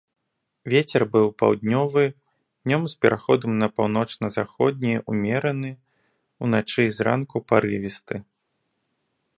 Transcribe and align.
Вецер 0.73 1.01
будзе 1.13 1.27
паўднёвы, 1.41 2.05
днём 2.67 2.81
з 2.93 2.97
пераходам 3.05 3.51
на 3.61 3.67
паўночна-заходні 3.77 4.93
ўмераны, 5.15 5.71
уначы 6.47 6.81
і 6.89 6.97
зранку 7.01 7.37
парывісты. 7.53 8.15